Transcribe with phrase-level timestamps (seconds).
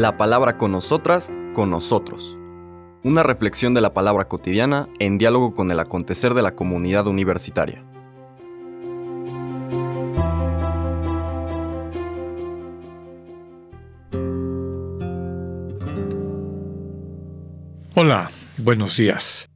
[0.00, 2.38] La palabra con nosotras, con nosotros.
[3.04, 7.84] Una reflexión de la palabra cotidiana en diálogo con el acontecer de la comunidad universitaria.
[17.94, 19.50] Hola, buenos días.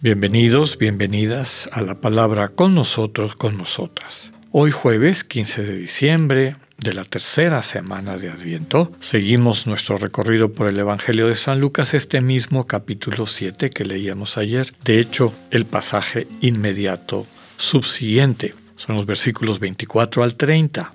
[0.00, 4.32] Bienvenidos, bienvenidas a la palabra con nosotros, con nosotras.
[4.52, 10.68] Hoy jueves 15 de diciembre de la tercera semana de Adviento, seguimos nuestro recorrido por
[10.68, 14.72] el Evangelio de San Lucas, este mismo capítulo 7 que leíamos ayer.
[14.84, 17.26] De hecho, el pasaje inmediato
[17.56, 20.92] subsiguiente son los versículos 24 al 30.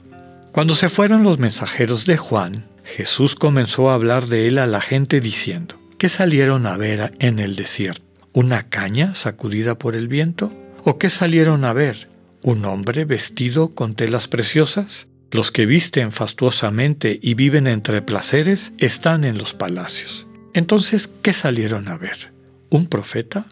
[0.51, 4.81] Cuando se fueron los mensajeros de Juan, Jesús comenzó a hablar de él a la
[4.81, 8.03] gente diciendo, ¿qué salieron a ver en el desierto?
[8.33, 10.53] ¿Una caña sacudida por el viento?
[10.83, 12.09] ¿O qué salieron a ver?
[12.43, 15.07] ¿Un hombre vestido con telas preciosas?
[15.31, 20.27] Los que visten fastuosamente y viven entre placeres están en los palacios.
[20.53, 22.33] Entonces, ¿qué salieron a ver?
[22.69, 23.45] ¿Un profeta?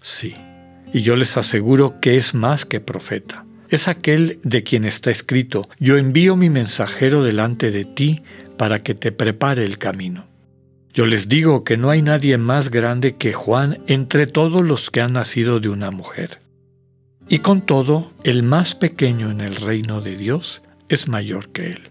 [0.00, 0.34] Sí.
[0.94, 3.44] Y yo les aseguro que es más que profeta.
[3.68, 8.22] Es aquel de quien está escrito, yo envío mi mensajero delante de ti
[8.56, 10.26] para que te prepare el camino.
[10.92, 15.00] Yo les digo que no hay nadie más grande que Juan entre todos los que
[15.02, 16.40] han nacido de una mujer.
[17.28, 21.90] Y con todo, el más pequeño en el reino de Dios es mayor que él.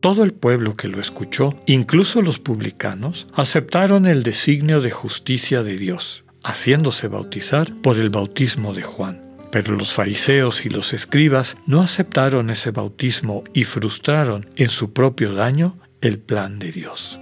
[0.00, 5.76] Todo el pueblo que lo escuchó, incluso los publicanos, aceptaron el designio de justicia de
[5.76, 9.22] Dios, haciéndose bautizar por el bautismo de Juan.
[9.52, 15.34] Pero los fariseos y los escribas no aceptaron ese bautismo y frustraron en su propio
[15.34, 17.18] daño el plan de Dios.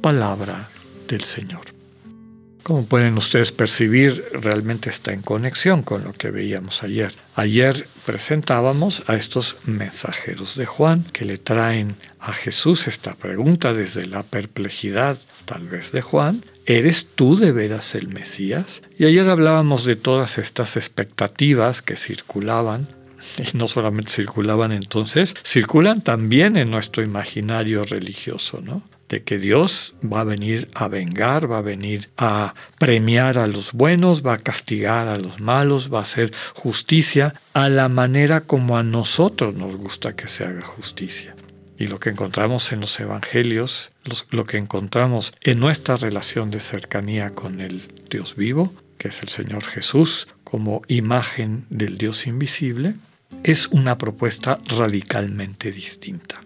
[0.00, 0.68] Palabra
[1.06, 1.77] del Señor.
[2.68, 7.14] Como pueden ustedes percibir, realmente está en conexión con lo que veíamos ayer.
[7.34, 14.06] Ayer presentábamos a estos mensajeros de Juan que le traen a Jesús esta pregunta desde
[14.06, 16.44] la perplejidad tal vez de Juan.
[16.66, 18.82] ¿Eres tú de veras el Mesías?
[18.98, 22.86] Y ayer hablábamos de todas estas expectativas que circulaban
[23.38, 28.82] y no solamente circulaban entonces, circulan también en nuestro imaginario religioso, ¿no?
[29.08, 33.72] De que Dios va a venir a vengar, va a venir a premiar a los
[33.72, 38.76] buenos, va a castigar a los malos, va a hacer justicia a la manera como
[38.76, 41.34] a nosotros nos gusta que se haga justicia.
[41.78, 43.92] Y lo que encontramos en los evangelios,
[44.30, 49.28] lo que encontramos en nuestra relación de cercanía con el Dios vivo, que es el
[49.28, 52.94] Señor Jesús, como imagen del Dios invisible,
[53.44, 56.40] es una propuesta radicalmente distinta.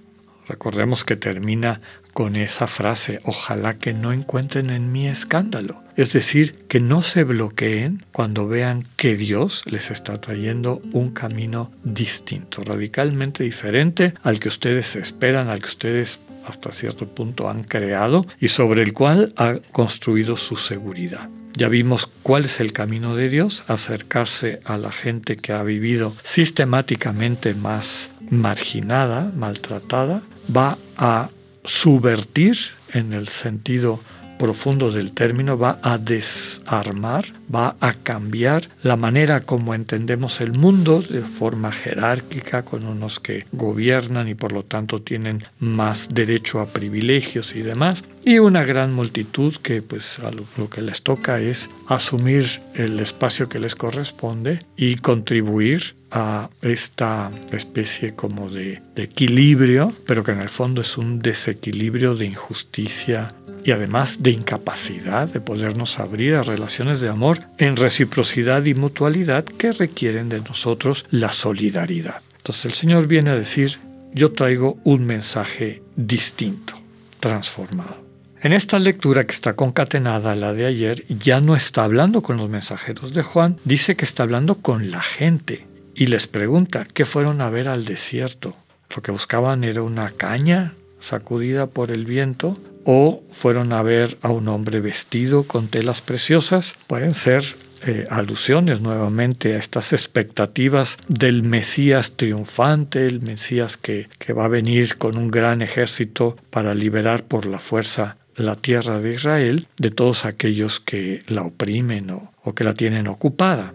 [0.52, 1.80] Recordemos que termina
[2.12, 5.82] con esa frase, ojalá que no encuentren en mí escándalo.
[5.96, 11.72] Es decir, que no se bloqueen cuando vean que Dios les está trayendo un camino
[11.84, 18.26] distinto, radicalmente diferente al que ustedes esperan, al que ustedes hasta cierto punto han creado
[18.38, 21.30] y sobre el cual han construido su seguridad.
[21.54, 26.12] Ya vimos cuál es el camino de Dios, acercarse a la gente que ha vivido
[26.22, 30.22] sistemáticamente más marginada, maltratada,
[30.54, 31.28] va a
[31.64, 32.56] subvertir
[32.92, 34.00] en el sentido
[34.42, 41.00] profundo del término, va a desarmar, va a cambiar la manera como entendemos el mundo
[41.00, 46.66] de forma jerárquica, con unos que gobiernan y por lo tanto tienen más derecho a
[46.66, 51.70] privilegios y demás, y una gran multitud que pues a lo, que les toca es
[51.86, 52.44] asumir
[52.74, 60.22] el espacio que les corresponde y contribuir a esta especie como de, de, equilibrio, pero
[60.22, 63.34] que en el fondo es un desequilibrio de injusticia
[63.64, 69.44] y además de incapacidad de podernos abrir a relaciones de amor en reciprocidad y mutualidad
[69.44, 72.22] que requieren de nosotros la solidaridad.
[72.38, 73.78] Entonces el Señor viene a decir,
[74.12, 76.74] yo traigo un mensaje distinto,
[77.20, 78.02] transformado.
[78.42, 82.36] En esta lectura que está concatenada a la de ayer, ya no está hablando con
[82.36, 85.66] los mensajeros de Juan, dice que está hablando con la gente
[86.02, 88.56] y les pregunta, ¿qué fueron a ver al desierto?
[88.92, 94.30] Lo que buscaban era una caña sacudida por el viento o fueron a ver a
[94.30, 96.74] un hombre vestido con telas preciosas.
[96.88, 97.44] Pueden ser
[97.86, 104.48] eh, alusiones nuevamente a estas expectativas del Mesías triunfante, el Mesías que, que va a
[104.48, 109.92] venir con un gran ejército para liberar por la fuerza la tierra de Israel de
[109.92, 113.72] todos aquellos que la oprimen o, o que la tienen ocupada.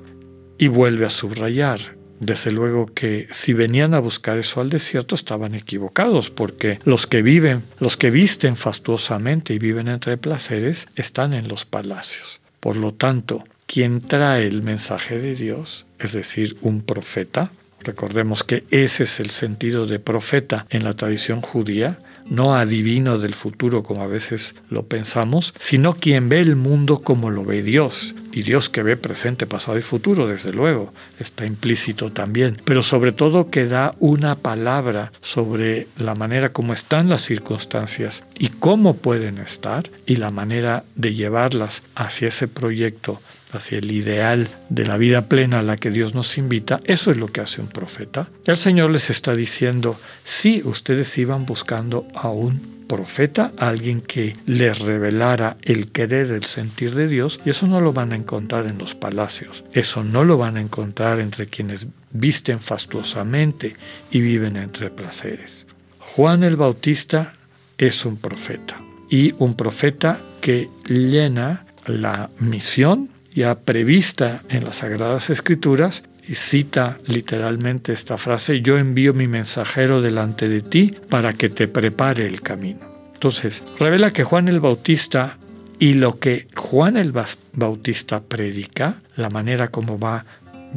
[0.60, 5.56] Y vuelve a subrayar, desde luego que si venían a buscar eso al desierto estaban
[5.56, 11.48] equivocados, porque los que viven, los que visten fastuosamente y viven entre placeres, están en
[11.48, 12.40] los palacios.
[12.60, 17.52] Por lo tanto, quien trae el mensaje de Dios, es decir, un profeta,
[17.88, 22.00] Recordemos que ese es el sentido de profeta en la tradición judía,
[22.30, 27.30] no adivino del futuro como a veces lo pensamos, sino quien ve el mundo como
[27.30, 28.16] lo ve Dios.
[28.32, 32.58] Y Dios que ve presente, pasado y futuro, desde luego, está implícito también.
[32.66, 38.50] Pero sobre todo que da una palabra sobre la manera como están las circunstancias y
[38.50, 43.20] cómo pueden estar y la manera de llevarlas hacia ese proyecto
[43.52, 47.18] hacia el ideal de la vida plena a la que Dios nos invita, eso es
[47.18, 48.30] lo que hace un profeta.
[48.46, 54.80] El Señor les está diciendo, si ustedes iban buscando a un profeta, alguien que les
[54.80, 58.78] revelara el querer, el sentir de Dios, y eso no lo van a encontrar en
[58.78, 63.76] los palacios, eso no lo van a encontrar entre quienes visten fastuosamente
[64.12, 65.66] y viven entre placeres.
[66.00, 67.34] Juan el Bautista
[67.78, 75.30] es un profeta, y un profeta que llena la misión ya prevista en las Sagradas
[75.30, 81.48] Escrituras y cita literalmente esta frase, yo envío mi mensajero delante de ti para que
[81.48, 82.80] te prepare el camino.
[83.14, 85.38] Entonces, revela que Juan el Bautista
[85.78, 87.14] y lo que Juan el
[87.54, 90.26] Bautista predica, la manera como va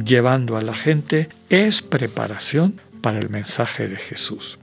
[0.05, 4.59] llevando a la gente, es preparación para el mensaje de Jesús.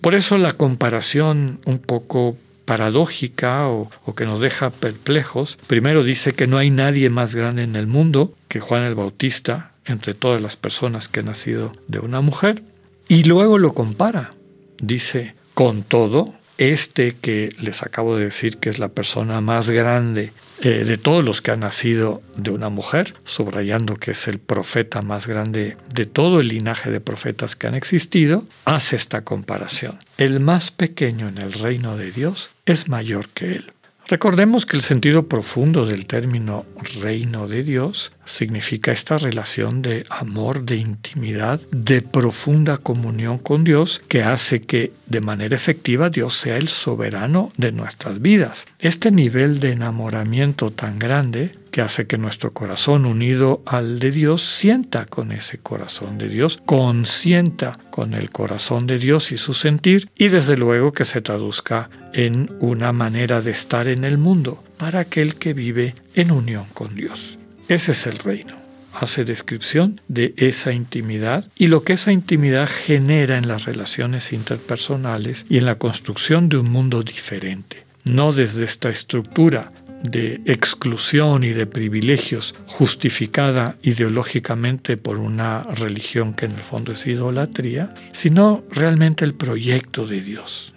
[0.00, 5.58] Por eso la comparación un poco paradójica o, que nos deja perplejos.
[5.66, 9.72] Primero dice que no hay nadie más grande en el mundo que Juan el Bautista
[9.84, 12.62] entre todas las personas que han nacido de una mujer.
[13.08, 14.34] Y luego lo compara.
[14.78, 20.32] Dice, con todo, este que les acabo de decir que es la persona más grande
[20.62, 25.02] eh, de todos los que han nacido de una mujer, subrayando que es el profeta
[25.02, 29.98] más grande de todo el linaje de profetas que han existido, hace esta comparación.
[30.18, 33.72] El más pequeño en el reino de Dios es mayor que él.
[34.08, 36.66] Recordemos que el sentido profundo del término
[37.00, 44.02] reino de Dios significa esta relación de amor, de intimidad, de profunda comunión con Dios
[44.08, 48.66] que hace que de manera efectiva Dios sea el soberano de nuestras vidas.
[48.80, 54.42] Este nivel de enamoramiento tan grande que hace que nuestro corazón unido al de Dios
[54.42, 60.08] sienta con ese corazón de Dios, consienta con el corazón de Dios y su sentir,
[60.16, 65.00] y desde luego que se traduzca en una manera de estar en el mundo para
[65.00, 67.38] aquel que vive en unión con Dios.
[67.68, 68.54] Ese es el reino.
[68.92, 75.46] Hace descripción de esa intimidad y lo que esa intimidad genera en las relaciones interpersonales
[75.48, 77.84] y en la construcción de un mundo diferente.
[78.04, 79.72] No desde esta estructura
[80.02, 87.06] de exclusión y de privilegios justificada ideológicamente por una religión que en el fondo es
[87.06, 90.74] idolatría, sino realmente el proyecto de Dios.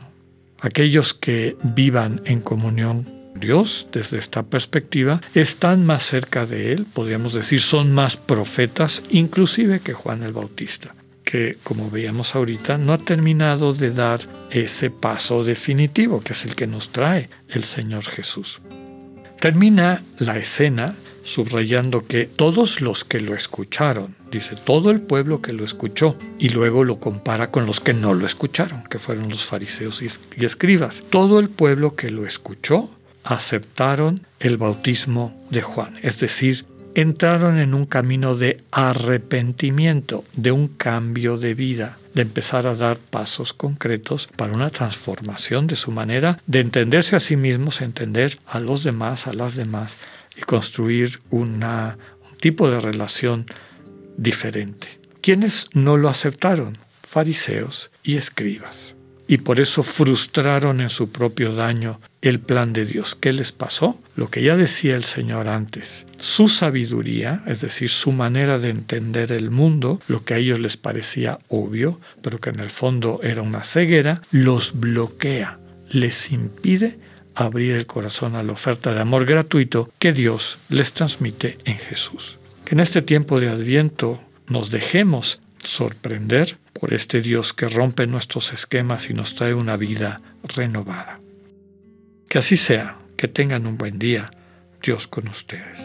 [0.60, 7.34] Aquellos que vivan en comunión Dios desde esta perspectiva están más cerca de Él, podríamos
[7.34, 10.96] decir, son más profetas inclusive que Juan el Bautista
[11.26, 14.22] que, como veíamos ahorita, no ha terminado de dar
[14.52, 18.62] ese paso definitivo, que es el que nos trae el Señor Jesús.
[19.40, 25.54] Termina la escena subrayando que todos los que lo escucharon, dice todo el pueblo que
[25.54, 29.44] lo escuchó, y luego lo compara con los que no lo escucharon, que fueron los
[29.44, 31.04] fariseos y escribas.
[31.10, 32.90] Todo el pueblo que lo escuchó
[33.24, 40.68] aceptaron el bautismo de Juan, es decir, entraron en un camino de arrepentimiento, de un
[40.70, 46.42] cambio de vida, de empezar a dar pasos concretos para una transformación de su manera
[46.48, 49.98] de entenderse a sí mismos, entender a los demás, a las demás
[50.38, 51.64] y construir un
[52.40, 53.46] tipo de relación
[54.18, 54.88] diferente.
[55.22, 56.78] ¿Quiénes no lo aceptaron?
[57.04, 58.96] Fariseos y escribas
[59.28, 63.16] y por eso frustraron en su propio daño el plan de Dios.
[63.16, 64.00] ¿Qué les pasó?
[64.16, 66.06] Lo que ya decía el Señor antes.
[66.20, 70.78] Su sabiduría, es decir, su manera de entender el mundo, lo que a ellos les
[70.78, 76.98] parecía obvio, pero que en el fondo era una ceguera, los bloquea, les impide
[77.36, 82.38] abrir el corazón a la oferta de amor gratuito que Dios les transmite en Jesús.
[82.64, 88.54] Que en este tiempo de Adviento nos dejemos sorprender por este Dios que rompe nuestros
[88.54, 91.20] esquemas y nos trae una vida renovada.
[92.30, 94.30] Que así sea, que tengan un buen día,
[94.82, 95.80] Dios con ustedes.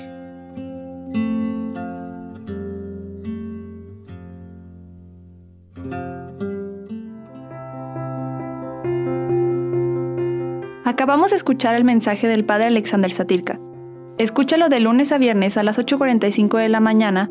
[10.84, 13.58] Acabamos de escuchar el mensaje del Padre Alexander Satirka.
[14.18, 17.30] Escúchalo de lunes a viernes a las 8.45 de la mañana